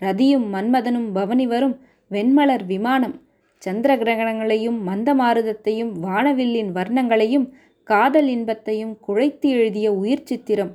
ரதியும் 0.00 0.46
மன்மதனும் 0.54 1.08
பவனி 1.12 1.46
வரும் 1.46 1.74
வெண்மலர் 2.10 2.64
விமானம் 2.64 3.16
சந்திர 3.62 3.92
கிரகணங்களையும் 3.96 4.78
மந்தமாருதத்தையும் 4.88 5.92
வானவில்லின் 6.04 6.70
வர்ணங்களையும் 6.74 7.46
காதல் 7.88 8.28
இன்பத்தையும் 8.28 8.94
குழைத்து 9.06 9.48
எழுதிய 9.48 9.88
உயிர் 9.92 10.24
சித்திரம். 10.24 10.72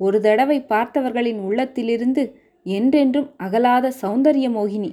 ஒரு 0.00 0.20
தடவை 0.20 0.58
பார்த்தவர்களின் 0.68 1.40
உள்ளத்திலிருந்து 1.40 2.22
என்றென்றும் 2.66 3.28
அகலாத 3.38 3.92
சௌந்தரிய 4.02 4.48
மோகினி 4.50 4.90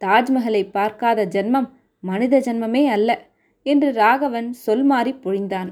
தாஜ்மஹலை 0.00 0.62
பார்க்காத 0.70 1.26
ஜன்மம் 1.26 1.68
மனித 2.04 2.38
ஜன்மமே 2.38 2.82
அல்ல 2.86 3.10
என்று 3.66 3.88
ராகவன் 3.92 4.48
சொல்மாறி 4.66 5.12
பொழிந்தான். 5.24 5.70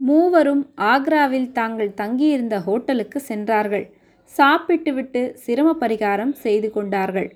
மூவரும் 0.00 0.62
ஆக்ராவில் 0.76 1.52
தாங்கள் 1.52 1.94
தங்கியிருந்த 1.94 2.58
ஹோட்டலுக்கு 2.58 3.20
சென்றார்கள். 3.20 3.86
சாப்பிட்டுவிட்டு 4.24 5.22
சிரம 5.34 5.68
பரிகாரம் 5.80 6.32
செய்து 6.32 6.68
கொண்டார்கள். 6.70 7.28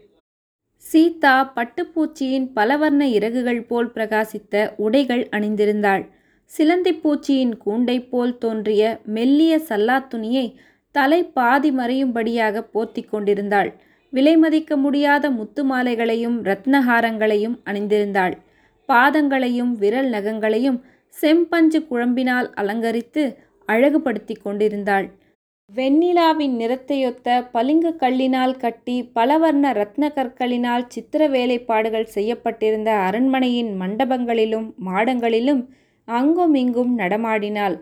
சீதா 0.76 1.52
பட்டுப்பூச்சியின் 1.56 2.46
பலவர்ண 2.56 3.02
இறகுகள் 3.08 3.62
போல் 3.62 3.90
பிரகாசித்த 3.94 4.72
உடைகள் 4.76 5.28
அணிந்திருந்தாள். 5.32 6.04
சிலந்திப்பூச்சியின் 6.50 7.54
கூண்டை 7.64 8.08
போல் 8.08 8.38
தோன்றிய 8.38 9.00
மெல்லிய 9.04 9.60
சல்லாத் 9.68 10.08
துணியை 10.08 10.46
தலை 10.94 11.20
பாதி 11.24 11.70
மறையும்படியாக 11.70 12.62
போர்த்தி 12.74 13.02
கொண்டிருந்தாள். 13.02 13.70
விலை 14.12 14.36
மதிக்க 14.36 14.76
முடியாத 14.76 15.30
முத்து 15.30 15.62
மாலைகளையும் 15.64 16.36
ரத்னஹாரங்களையும் 16.42 17.56
அணிந்திருந்தாள். 17.64 18.34
பாதங்களையும் 18.88 19.72
விரல் 19.72 20.08
நகங்களையும் 20.08 20.78
செம்பஞ்சு 21.20 21.80
குழம்பினால் 21.80 22.48
அலங்கரித்து 22.54 23.22
அழகுபடுத்தி 23.68 24.34
கொண்டிருந்தாள். 24.42 25.06
வெண்ணிலாவின் 25.72 26.54
நிறத்தையொத்த 26.60 27.28
பளிங்கு 27.52 27.90
கல்லினால் 28.00 28.54
கட்டி 28.56 28.96
பலவர்ண 29.14 29.66
ரத்ன 29.72 30.10
கற்களினால் 30.16 30.84
சித்திர 30.88 31.28
வேலைப்பாடுகள் 31.28 32.12
செய்யப்பட்டிருந்த 32.16 32.90
அரண்மனையின் 33.06 33.72
மண்டபங்களிலும் 33.80 34.68
மாடங்களிலும் 34.86 35.62
அங்கும் 36.08 36.54
இங்கும் 36.54 36.92
நடமாடினாள். 36.98 37.76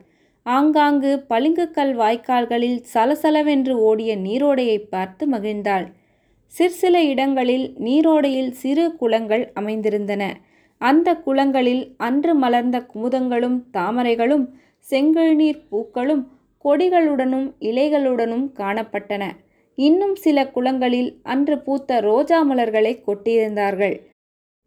ஆங்காங்கு 0.47 1.11
பளிங்குக்கல் 1.31 1.93
வாய்க்கால்களில் 1.97 2.79
சலசலவென்று 2.95 3.75
ஓடிய 3.89 4.13
நீரோடையை 4.17 4.79
பார்த்து 4.79 5.27
மகிழ்ந்தாள். 5.31 5.87
சிற்சில 6.53 6.97
இடங்களில் 7.03 7.67
நீரோடையில் 7.79 8.51
சிறு 8.51 8.85
குளங்கள் 8.97 9.45
அமைந்திருந்தன. 9.61 10.25
அந்த 10.89 11.09
குளங்களில் 11.25 11.83
அன்று 12.07 12.33
மலர்ந்த 12.35 12.77
குமுதங்களும் 12.93 13.59
தாமரைகளும் 13.77 14.47
செங்கழுநீர் 14.87 15.61
பூக்களும் 15.71 16.23
கொடிகளுடனும் 16.65 17.49
இலைகளுடனும் 17.71 18.47
காணப்பட்டன. 18.61 19.25
இன்னும் 19.79 20.17
சில 20.25 20.39
குளங்களில் 20.47 21.11
அன்று 21.33 21.57
பூத்த 21.59 22.01
ரோஜா 22.01 22.39
மலர்களை 22.43 22.93
கொட்டியிருந்தார்கள். 23.07 23.97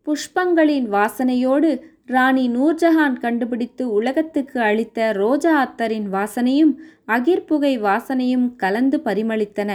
புஷ்பங்களின் 0.07 0.87
வாசனையோடு 0.95 1.69
ராணி 2.05 2.45
நூர்ஜஹான் 2.49 3.17
கண்டுபிடித்து 3.19 3.83
உலகத்துக்கு 3.91 4.57
அளித்த 4.61 5.07
ரோஜா 5.21 5.53
அத்தரின் 5.63 6.07
வாசனையும் 6.15 6.73
அகிர்புகை 7.07 7.73
வாசனையும் 7.87 8.47
கலந்து 8.55 8.97
பரிமளித்தன. 9.05 9.71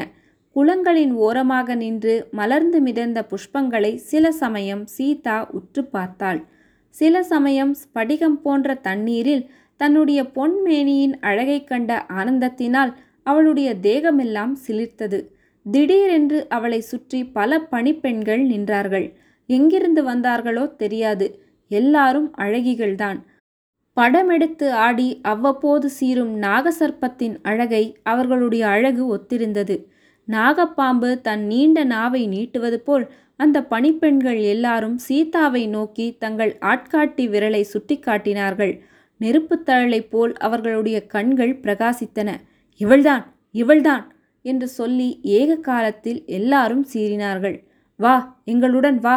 குளங்களின் 0.56 1.10
ஓரமாக 1.10 1.74
நின்று 1.74 2.28
மலர்ந்து 2.30 2.80
மிதந்த 2.80 3.26
புஷ்பங்களை 3.30 3.94
சில 3.94 4.32
சமயம் 4.32 4.86
சீதா 4.86 5.48
உற்று 5.50 5.84
பார்த்தாள். 5.84 6.40
சில 6.94 7.22
சமயம் 7.22 7.74
ஸ்படிகம் 7.74 8.40
போன்ற 8.42 8.74
தண்ணீரில் 8.74 9.50
தன்னுடைய 9.76 10.22
பொன்மேனியின் 10.22 11.14
அழகைக் 11.20 11.66
கண்ட 11.66 12.06
ஆனந்தத்தினால் 12.08 12.92
அவளுடைய 13.22 13.74
தேகமெல்லாம் 13.82 14.52
சிலிர்த்தது. 14.66 15.20
திடீரென்று 15.66 16.48
அவளை 16.48 16.80
சுற்றி 16.80 17.24
பல 17.24 17.60
பணிப்பெண்கள் 17.60 18.46
நின்றார்கள். 18.46 19.06
எங்கிருந்து 19.46 20.02
வந்தார்களோ 20.04 20.76
தெரியாது. 20.76 21.26
எல்லாரும் 21.70 22.34
அழகிகள்தான். 22.38 23.18
படமெடுத்து 23.96 24.70
ஆடி 24.70 25.20
அவ்வப்போது 25.22 25.90
சீரும் 25.90 26.34
நாகசர்ப்பத்தின் 26.42 27.36
அழகை 27.42 27.96
அவர்களுடைய 28.02 28.66
அழகு 28.66 29.04
ஒத்திருந்தது. 29.16 29.76
நாகப்பாம்பு 30.30 31.10
தன் 31.20 31.44
நீண்ட 31.46 31.78
நாவை 31.84 32.22
நீட்டுவது 32.28 32.78
போல் 32.78 33.04
அந்த 33.36 33.58
பணிப்பெண்கள் 33.62 34.40
எல்லாரும் 34.54 34.96
சீதாவை 34.98 35.62
நோக்கி 35.66 36.06
தங்கள் 36.18 36.52
ஆட்காட்டி 36.60 37.24
விரலை 37.34 37.62
சுட்டிக்காட்டினார்கள். 37.72 38.72
நெருப்புத்தழலைப் 39.20 40.10
போல் 40.10 40.32
அவர்களுடைய 40.38 40.98
கண்கள் 41.06 41.54
பிரகாசித்தன. 41.62 42.30
இவள்தான் 42.80 43.24
இவள்தான் 43.54 44.04
என்று 44.44 44.68
சொல்லி 44.68 45.08
ஏக 45.38 45.56
காலத்தில் 45.56 46.20
எல்லாரும் 46.38 46.84
சீறினார்கள். 46.92 47.56
வா 48.00 48.14
எங்களுடன் 48.44 48.98
வா 48.98 49.16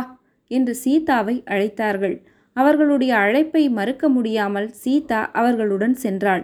என்று 0.51 0.73
சீதாவை 0.75 1.35
அழைத்தார்கள். 1.45 2.15
அவர்களுடைய 2.55 3.11
அழைப்பை 3.17 3.63
மறுக்க 3.69 4.07
முடியாமல் 4.09 4.67
சீதா 4.83 5.21
அவர்களுடன் 5.31 5.95
சென்றாள். 6.03 6.43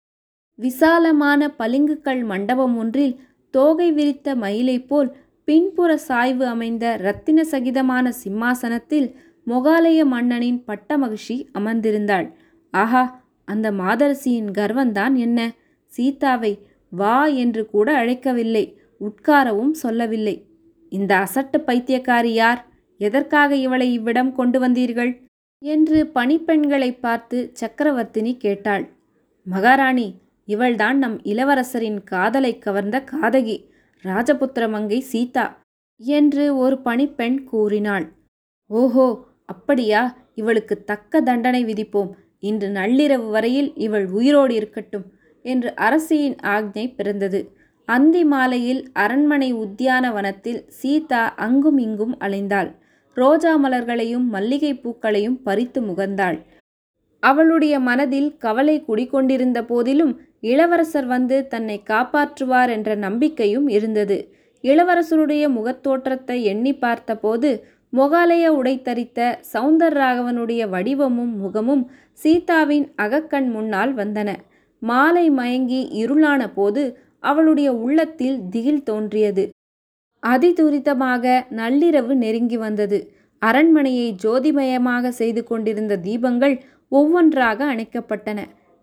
விசாலமான 0.60 1.42
பளிங்குக்கல் 1.60 2.22
மண்டபம் 2.26 2.78
ஒன்றில் 2.78 3.14
தோகை 3.54 3.92
விரித்த 3.92 4.36
மயிலைப் 4.36 4.88
போல் 4.88 5.10
பின்புற 5.44 5.98
சாய்வு 5.98 6.46
அமைந்த 6.48 6.98
இரத்தின 7.00 7.44
சகிதமான 7.52 8.10
சிம்மாசனத்தில் 8.10 9.16
மொகாலய 9.48 10.06
மன்னனின் 10.06 10.64
பட்ட 10.64 10.98
மகிழ்ச்சி 10.98 11.50
அமர்ந்திருந்தாள். 11.54 12.28
ஆஹா 12.74 13.04
அந்த 13.46 13.72
மாதரசியின் 13.72 14.50
கர்வந்தான் 14.52 15.16
என்ன? 15.16 15.40
சீதாவை 15.86 16.54
வா 16.90 17.26
என்று 17.26 17.66
கூட 17.66 18.06
அழைக்கவில்லை 18.06 18.66
உட்காரவும் 19.02 19.72
சொல்லவில்லை. 19.72 20.36
இந்த 20.90 21.12
அசட்டு 21.16 21.58
பைத்தியக்காரி 21.68 22.32
யார்? 22.34 22.62
எதற்காக 22.98 23.56
இவளை 23.56 23.94
இவ்விடம் 23.94 24.32
கொண்டு 24.32 24.68
வந்தீர்கள்? 24.68 25.12
என்று 25.62 26.12
பணிப்பெண்களை 26.16 27.00
பார்த்து 27.00 27.54
சக்கரவர்த்தினி 27.62 28.38
கேட்டாள். 28.38 28.86
மகாராணி 29.44 30.08
இவள்தான் 30.50 30.98
நம் 30.98 31.18
இளவரசரின் 31.24 32.00
காதலை 32.04 32.52
கவர்ந்த 32.58 32.98
காதகி 33.12 33.58
ராஜபுத்திர 34.04 34.64
மங்கை 34.70 35.00
சீதா 35.12 35.46
என்று 36.00 36.44
ஒரு 36.58 36.76
பணிப்பெண் 36.86 37.38
கூறினாள். 37.44 38.06
ஓஹோ 38.70 39.08
அப்படியா? 39.46 40.02
இவளுக்கு 40.36 40.76
தக்க 40.84 41.22
தண்டனை 41.22 41.62
விதிப்போம். 41.66 42.12
இன்று 42.40 42.68
நள்ளிரவு 42.70 43.28
வரையில் 43.30 43.70
இவள் 43.76 44.06
உயிரோடு 44.10 44.54
இருக்கட்டும் 44.56 45.08
என்று 45.46 45.70
அரசியின் 45.78 46.38
ஆக்ஞை 46.48 46.86
பிறந்தது. 46.96 47.40
அந்தி 47.88 48.24
மாலையில் 48.24 48.82
அரண்மனை 48.94 49.50
உத்தியான 49.56 50.06
வனத்தில் 50.14 50.62
சீதா 50.80 51.22
அங்கும் 51.46 51.78
இங்கும் 51.78 52.16
அலைந்தாள். 52.20 52.70
ரோஜா 53.18 53.54
மலர்களையும் 53.58 54.26
மல்லிகை 54.28 54.74
பூக்களையும் 54.76 55.38
பறித்து 55.42 55.80
முகந்தாள். 55.82 56.38
அவளுடைய 57.24 57.76
மனதில் 57.80 58.30
கவலை 58.38 58.76
குடிக்கொண்டிருந்த 58.88 59.60
போதிலும் 59.64 60.14
இளவரசர் 60.44 61.06
வந்து 61.06 61.38
தன்னை 61.48 61.78
காப்பாற்றுவார் 61.90 62.70
என்ற 62.70 62.96
நம்பிக்கையும் 62.96 63.68
இருந்தது. 63.68 64.18
இளவரசருடைய 64.64 65.44
முகத்தோற்றத்தை 65.50 66.38
எண்ணி 66.44 66.74
பார்த்தபோது 66.76 67.50
மொகாலய 67.94 68.46
உடைத்தரித்த 68.60 69.20
சவுந்தர் 69.54 69.96
ராகவனுடைய 69.98 70.62
வடிவமும் 70.70 71.34
முகமும் 71.36 71.84
சீதாவின் 72.20 72.88
அகக்கண் 72.96 73.48
முன்னால் 73.52 73.94
வந்தன. 73.94 74.30
மாலை 74.82 75.26
மயங்கி 75.30 75.80
இருளான 76.04 76.42
போது 76.54 76.84
அவளுடைய 77.20 77.70
உள்ளத்தில் 77.76 78.38
திகில் 78.50 78.84
தோன்றியது. 78.84 79.44
அதிதுரிதமாக 80.24 81.26
நள்ளிரவு 81.50 82.14
நெருங்கி 82.16 82.58
வந்தது. 82.58 83.00
அரண்மனையை 83.42 84.08
ஜோதிமயமாக 84.24 85.12
செய்து 85.12 85.42
கொண்டிருந்த 85.44 85.98
தீபங்கள் 85.98 86.56
ஒவ்வொன்றாக 86.92 87.76
அணைக்கப்பட்டன. 87.76 88.40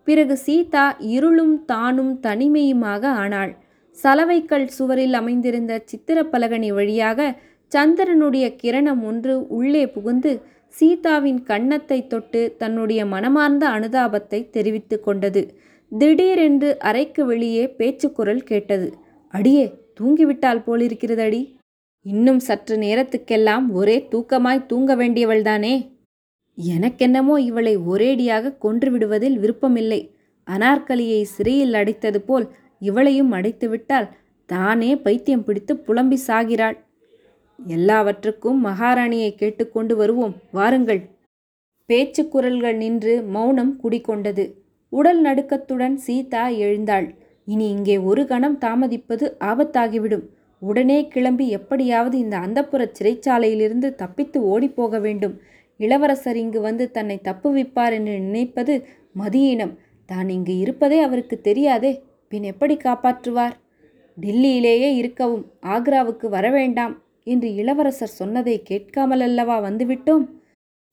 பிறகு 0.07 0.35
சீதா 0.37 0.85
இருளும் 0.99 1.65
தானும் 1.65 2.13
தனிமையுமாக 2.23 3.03
ஆனாள். 3.23 3.53
சலவைக்கல் 3.97 4.67
சுவரில் 4.67 5.13
அமைந்திருந்த 5.13 5.73
சித்திரப்பலகனி 5.91 6.71
வழியாக 6.73 7.29
சந்திரனுடைய 7.73 8.47
கிரணம் 8.63 9.01
ஒன்று 9.03 9.35
உள்ளே 9.49 9.85
புகுந்து 9.87 10.33
சீதாவின் 10.75 11.41
கன்னத்தை 11.43 11.99
தொட்டு 12.07 12.43
தன்னுடைய 12.59 13.01
மனமார்ந்த 13.07 13.65
அனுதாபத்தை 13.69 14.41
தெரிவித்து 14.51 14.97
கொண்டது. 15.01 15.43
திடீரென்று 15.93 16.71
அறைக்கு 16.79 17.23
வெளியே 17.27 17.65
பேச்சுக்குரல் 17.79 18.43
கேட்டது. 18.43 18.89
அடியே 19.35 19.65
தூங்கிவிட்டால் 20.01 20.65
போலிருக்கிறதடி. 20.67 21.43
இன்னும் 22.07 22.39
சற்று 22.39 22.77
நேரத்துக்கெல்லாம் 22.77 23.67
ஒரே 23.71 23.97
தூக்கமாய் 24.11 24.67
தூங்க 24.67 24.91
வேண்டியவள்தானே? 24.97 25.75
எனக்கென்னமோ 26.59 27.35
இவளை 27.39 27.75
ஒரேடியாக 27.77 28.55
கொன்று 28.59 28.91
விடுவதில் 28.91 29.37
விருப்பமில்லை. 29.39 30.01
அனார்கலியை 30.49 31.23
சிறையில் 31.35 31.75
அடைத்தது 31.75 32.21
போல் 32.21 32.47
இவளையும் 32.81 33.33
அடைத்துவிட்டால் 33.33 34.09
தானே 34.49 34.91
பைத்தியம் 34.97 35.45
பிடித்து 35.45 35.73
புலம்பி 35.77 36.19
சாகிறாள். 36.27 36.77
எல்லாவற்றுக்கும் 37.59 38.59
மகாராணியை 38.65 39.31
கேட்டுக்கொண்டு 39.35 39.97
வருவோம் 39.97 40.35
வாருங்கள். 40.51 41.03
பேச்சு 41.89 42.23
குரல்கள் 42.29 42.77
நின்று 42.77 43.23
மௌனம் 43.23 43.81
குடிகொண்டது. 43.83 44.45
உடல் 44.93 45.21
நடுக்கத்துடன் 45.21 45.97
சீதா 45.97 46.45
எழுந்தாள். 46.65 47.07
இனி 47.49 47.67
இங்கே 47.71 47.97
ஒரு 47.99 48.23
கணம் 48.27 48.59
தாமதிப்பது 48.59 49.27
ஆபத்தாகிவிடும். 49.41 50.25
உடனே 50.63 50.99
கிளம்பி 51.09 51.47
எப்படியாவது 51.49 52.19
இந்த 52.19 52.37
அந்தப்புற 52.39 52.83
சிறைச்சாலையிலிருந்து 52.99 53.89
தப்பித்து 53.95 54.39
ஓடிப்போக 54.53 55.01
வேண்டும். 55.01 55.35
இளவரசர் 55.81 56.37
இங்கு 56.37 56.61
வந்து 56.61 56.85
தன்னை 56.91 57.17
தப்புவிப்பார் 57.29 57.95
என்று 57.99 58.15
நினைப்பது 58.19 58.75
மதியீனம். 59.19 59.75
தான் 60.09 60.29
இங்கு 60.29 60.55
இருப்பதே 60.59 60.99
அவருக்கு 61.01 61.37
தெரியாதே. 61.41 61.93
பின் 62.33 62.43
எப்படி 62.43 62.75
காப்பாற்றுவார்? 62.77 63.55
டில்லியிலேயே 64.17 64.91
இருக்கவும் 64.97 65.45
ஆக்ராவுக்கு 65.75 66.27
வரவேண்டாம் 66.29 66.95
என்று 67.25 67.49
இளவரசர் 67.55 68.19
சொன்னதை 68.21 68.57
கேட்காமல் 68.63 69.21
அல்லவா 69.21 69.57
வந்துவிட்டோம்? 69.69 70.25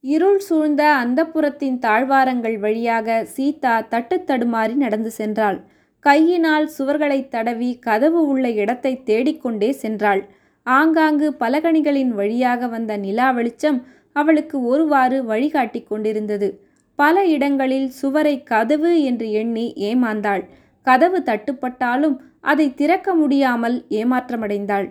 இருள் 0.03 0.39
சூழ்ந்த 0.39 0.83
அந்தப்புறத்தின் 1.03 1.77
தாழ்வாரங்கள் 1.79 2.57
வழியாக 2.57 3.23
சீதா 3.35 3.73
தட்டு 3.87 4.17
தடுமாறி 4.29 4.75
நடந்து 4.75 5.11
சென்றாள். 5.17 5.59
கையினால் 6.05 6.67
சுவர்களை 6.77 7.19
தடவி 7.27 7.69
கதவு 7.79 8.21
உள்ள 8.27 8.45
இடத்தை 8.51 8.93
தேடிக்கொண்டே 9.03 9.69
சென்றாள். 9.83 10.21
ஆங்காங்கு 10.65 11.27
பலகணிகளின் 11.39 12.11
வழியாக 12.11 12.67
வந்த 12.67 12.97
நிலா 12.97 13.27
வெளிச்சம் 13.31 13.79
அவளுக்கு 14.13 14.65
ஒருவாறு 14.65 15.25
வழிகாட்டி 15.25 15.84
கொண்டிருந்தது. 15.84 16.60
பல 16.96 17.25
இடங்களில் 17.25 17.89
சுவரை 17.89 18.43
கதவு 18.43 19.03
என்று 19.03 19.32
எண்ணி 19.32 19.74
ஏமாந்தாள். 19.75 20.43
கதவு 20.82 21.20
தட்டுப்பட்டாலும் 21.20 22.15
அதை 22.41 22.74
திறக்க 22.74 23.13
முடியாமல் 23.13 23.86
ஏமாற்றமடைந்தாள். 23.89 24.88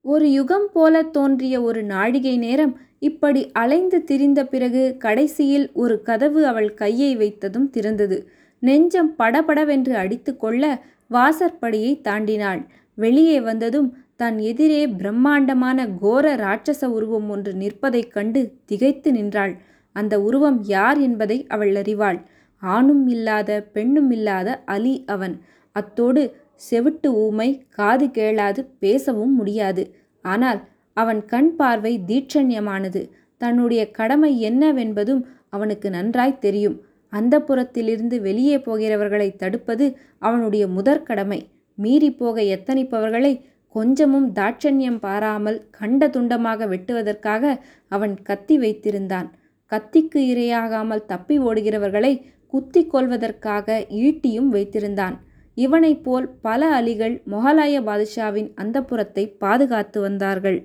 ஒரு 0.00 0.32
யுகம் 0.32 0.68
போல 0.72 1.02
தோன்றிய 1.02 1.62
ஒரு 1.62 1.82
நாழிகை 1.82 2.36
நேரம் 2.36 2.80
இப்படி 2.98 3.50
அலைந்து 3.52 4.04
திரிந்த 4.04 4.46
பிறகு 4.46 4.96
கடைசியில் 4.98 5.70
ஒரு 5.72 6.02
கதவு 6.02 6.46
அவள் 6.46 6.74
கையை 6.74 7.16
வைத்ததும் 7.16 7.68
திறந்தது. 7.70 8.18
நெஞ்சம் 8.58 9.16
படபடவென்று 9.16 9.94
அடித்து 9.96 10.36
கொள்ள 10.36 10.82
வாசற்படியை 11.10 12.00
தாண்டினாள். 12.00 12.62
வெளியே 12.94 13.40
வந்ததும் 13.40 13.88
தன் 14.22 14.38
எதிரே 14.38 14.80
பிரம்மாண்டமான 14.88 15.86
கோர 16.02 16.26
ராட்சச 16.36 16.84
உருவம் 16.84 17.28
ஒன்று 17.30 17.52
நிற்பதைக் 17.52 18.12
கண்டு 18.12 18.40
திகைத்து 18.64 19.10
நின்றாள். 19.12 19.54
அந்த 19.96 20.14
உருவம் 20.20 20.58
யார் 20.74 20.98
என்பதை 21.00 21.38
அவள் 21.48 21.72
அறிவாள். 21.74 22.18
ஆணும் 22.62 23.06
இல்லாத 23.08 23.50
பெண்ணும் 23.72 24.10
இல்லாத 24.10 24.48
அலி 24.64 24.94
அவன். 25.06 25.34
அத்தோடு 25.76 26.22
செவிட்டு 26.70 27.08
ஊமை 27.24 27.48
காது 27.68 28.06
கேளாது 28.06 28.60
பேசவும் 28.78 29.34
முடியாது. 29.34 29.84
ஆனால் 30.24 30.60
அவன் 30.96 31.20
கண் 31.24 31.50
பார்வை 31.56 31.92
தீட்சண்யமானது. 32.06 33.02
தன்னுடைய 33.40 33.82
கடமை 33.90 34.32
என்னவென்பதும் 34.50 35.22
அவனுக்கு 35.48 35.90
நன்றாய் 35.90 36.38
தெரியும். 36.38 36.76
அந்த 37.12 37.34
புறத்திலிருந்து 37.40 38.18
வெளியே 38.20 38.58
போகிறவர்களை 38.58 39.28
தடுப்பது 39.36 39.86
அவனுடைய 40.18 40.66
முதற்கடமை 40.66 41.40
மீறி 41.78 42.10
போக 42.12 42.40
எத்தனிப்பவர்களை 42.56 43.32
கொஞ்சமும் 43.74 44.28
தாட்சண்யம் 44.34 44.98
பாராமல் 44.98 45.58
கண்ட 45.70 46.06
துண்டமாக 46.06 46.66
வெட்டுவதற்காக 46.68 47.44
அவன் 47.88 48.14
கத்தி 48.22 48.56
வைத்திருந்தான். 48.58 49.28
கத்திக்கு 49.72 50.20
இரையாகாமல் 50.32 51.06
தப்பி 51.06 51.36
ஓடுகிறவர்களை 51.38 52.12
குத்திக் 52.52 52.90
கொள்வதற்காக 52.90 53.86
ஈட்டியும் 54.06 54.50
வைத்திருந்தான். 54.52 55.16
இவனைப் 55.56 56.04
போல் 56.04 56.26
பல 56.40 56.68
அலிகள் 56.80 57.14
மொகலாய 57.30 57.74
பாதுஷாவின் 57.82 58.50
அந்தப்புறத்தை 58.62 59.24
பாதுகாத்து 59.38 59.98
வந்தார்கள். 60.00 60.58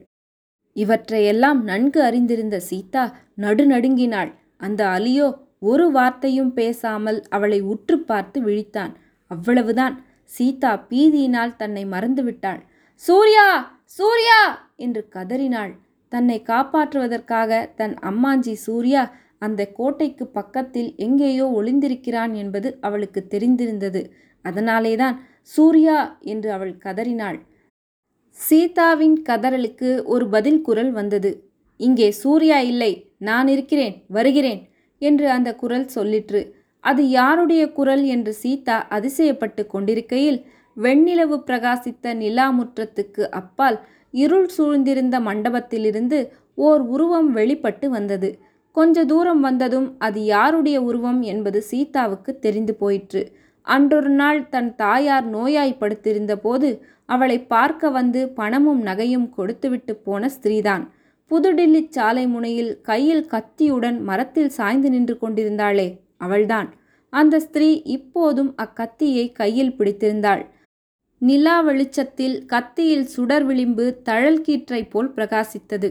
இவற்றையெல்லாம் 0.76 1.60
நன்கு 1.64 2.00
அறிந்திருந்த 2.04 2.58
சீதா 2.60 3.04
நடுநடுங்கினாள். 3.42 4.32
அந்த 4.58 4.82
அலியோ 4.88 5.28
ஒரு 5.60 5.86
வார்த்தையும் 5.92 6.54
பேசாமல் 6.54 7.20
அவளை 7.30 7.60
உற்று 7.62 7.96
பார்த்து 8.00 8.40
விழித்தான். 8.42 8.94
அவ்வளவுதான். 9.32 9.96
சீதா 10.30 10.72
பீதியினால் 10.90 11.56
தன்னை 11.56 11.84
மறந்துவிட்டாள். 11.86 12.62
சூர்யா 13.04 13.48
சூர்யா! 13.98 14.40
என்று 14.76 15.02
கதறினாள். 15.10 15.74
தன்னை 16.12 16.38
காப்பாற்றுவதற்காக 16.48 17.50
தன் 17.76 17.96
அம்மாஞ்சி 18.02 18.54
சூர்யா 18.66 19.02
அந்த 19.42 19.62
கோட்டைக்கு 19.74 20.26
பக்கத்தில் 20.30 20.90
எங்கேயோ 20.98 21.46
ஒளிந்திருக்கிறான் 21.58 22.34
என்பது 22.34 22.70
அவளுக்கு 22.82 23.22
தெரிந்திருந்தது. 23.28 24.02
அதனாலேதான் 24.46 25.16
சூர்யா 25.54 25.98
என்று 26.26 26.50
அவள் 26.52 26.74
கதறினாள். 26.78 27.38
சீதாவின் 28.38 29.18
கதறலுக்கு 29.30 29.92
ஒரு 30.06 30.26
பதில் 30.30 30.62
குரல் 30.62 30.92
வந்தது. 30.92 31.32
இங்கே 31.80 32.10
சூர்யா 32.22 32.60
இல்லை 32.72 32.92
நான் 33.22 33.48
இருக்கிறேன் 33.48 33.96
வருகிறேன் 34.10 34.62
என்று 35.02 35.28
அந்த 35.30 35.50
குரல் 35.56 35.88
சொல்லிற்று. 35.96 36.42
அது 36.84 37.04
யாருடைய 37.12 37.64
குரல் 37.72 38.04
என்று 38.08 38.34
சீதா 38.42 38.78
அதிசயப்பட்டு 38.90 39.62
கொண்டிருக்கையில் 39.68 40.40
வெண்ணிலவு 40.78 41.38
பிரகாசித்த 41.48 42.14
நிலாமுற்றத்துக்கு 42.14 43.24
அப்பால் 43.30 43.78
இருள் 44.12 44.50
சூழ்ந்திருந்த 44.58 45.16
மண்டபத்திலிருந்து 45.20 46.20
ஓர் 46.56 46.82
உருவம் 46.82 47.32
வெளிப்பட்டு 47.32 47.90
வந்தது. 47.90 48.30
கொஞ்ச 48.72 49.06
தூரம் 49.06 49.40
வந்ததும் 49.40 49.96
அது 49.98 50.20
யாருடைய 50.26 50.78
உருவம் 50.82 51.22
என்பது 51.22 51.62
சீதாவுக்கு 51.62 52.40
தெரிந்து 52.40 52.74
போயிற்று. 52.76 53.22
அன்றொரு 53.62 54.10
நாள் 54.10 54.50
தன் 54.50 54.76
தாயார் 54.76 55.26
நோயாய்ப்படுத்திருந்த 55.30 56.36
போது 56.36 56.70
அவளை 57.06 57.38
பார்க்க 57.46 57.90
வந்து 57.90 58.30
பணமும் 58.30 58.82
நகையும் 58.86 59.30
கொடுத்துவிட்டு 59.30 59.96
போன 59.96 60.30
ஸ்திரீதான். 60.36 60.84
புதுடில்லி 61.32 61.82
சாலை 61.90 62.28
முனையில் 62.28 62.82
கையில் 62.82 63.26
கத்தியுடன் 63.26 63.98
மரத்தில் 64.02 64.50
சாய்ந்து 64.50 64.90
நின்று 64.90 65.18
கொண்டிருந்தாளே 65.22 65.88
அவள்தான். 66.18 66.70
அந்த 67.10 67.40
ஸ்திரீ 67.40 67.82
இப்போதும் 67.82 68.56
அக்கத்தியை 68.58 69.26
கையில் 69.32 69.76
பிடித்திருந்தாள். 69.78 70.44
நிலா 71.22 71.62
வெளிச்சத்தில் 71.62 72.46
கத்தியில் 72.46 73.06
சுடர் 73.06 73.46
விளிம்பு 73.46 74.02
தழல் 74.04 74.42
கீற்றை 74.42 74.90
போல் 74.90 75.14
பிரகாசித்தது. 75.14 75.90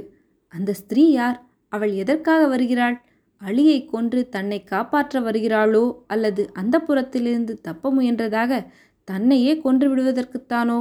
அந்த 0.48 0.72
ஸ்திரீ 0.72 1.10
யார்? 1.10 1.38
அவள் 1.68 1.92
எதற்காக 1.92 2.46
வருகிறாள்? 2.46 2.96
அழியை 3.42 3.84
கொன்று 3.84 4.28
தன்னை 4.28 4.64
காப்பாற்ற 4.64 5.20
வருகிறாளோ? 5.20 5.84
அல்லது 6.06 6.50
அந்த 6.52 6.78
புறத்திலிருந்து 6.78 7.54
தப்ப 7.60 7.92
முயன்றதாக 7.92 8.66
தன்னையே 9.04 9.52
கொன்று 9.58 9.86
விடுவதற்குத்தானோ? 9.88 10.78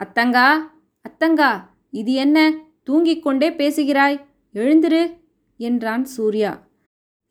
அத்தங்கா 0.00 0.48
அத்தங்கா 1.04 1.50
இது 1.90 2.12
என்ன? 2.14 2.38
தூங்கிக் 2.82 3.22
கொண்டே 3.22 3.50
பேசுகிறாய். 3.50 4.18
எழுந்திரு 4.54 5.02
என்றான் 5.56 6.04
சூர்யா. 6.04 6.52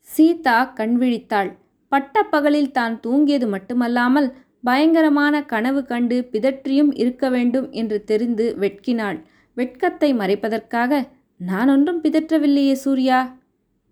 சீதா 0.00 0.58
கண்விழித்தாள் 0.76 1.50
பட்டப்பகலில் 1.92 2.70
தான் 2.70 3.00
தூங்கியது 3.06 3.46
மட்டுமல்லாமல் 3.48 4.28
பயங்கரமான 4.68 5.34
கனவு 5.44 5.80
கண்டு 5.84 6.28
பிதற்றியும் 6.32 6.90
இருக்க 6.94 7.28
வேண்டும் 7.28 7.70
என்று 7.70 8.04
தெரிந்து 8.04 8.56
வெட்கினாள். 8.60 9.18
வெட்கத்தை 9.56 10.14
மறைப்பதற்காக 10.14 11.00
நான் 11.40 11.68
ஒன்றும் 11.68 12.02
பிதற்றவில்லையே 12.02 12.72
சூர்யா 12.72 13.18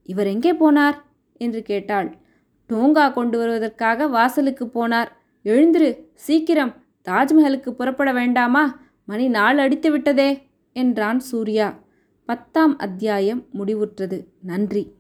இவர் 0.09 0.27
எங்கே 0.27 0.53
போனார்? 0.53 0.97
என்று 1.41 1.61
கேட்டாள். 1.63 2.09
டோங்கா 2.71 3.13
கொண்டு 3.13 3.37
வருவதற்காக 3.39 4.07
வாசலுக்கு 4.07 4.65
போனார். 4.67 5.11
எழுந்திரு 5.45 5.89
சீக்கிரம் 6.15 6.73
தாஜ்மஹலுக்கு 7.07 7.71
புறப்பட 7.71 8.13
வேண்டாமா? 8.13 8.65
மணி 9.05 9.27
நாள் 9.29 9.59
அடித்து 9.59 9.91
விட்டதே 9.91 10.31
என்றான் 10.77 11.21
சூர்யா. 11.21 11.69
பத்தாம் 12.29 12.77
அத்தியாயம் 12.79 13.43
முடிவுற்றது. 13.55 14.19
நன்றி. 14.43 14.96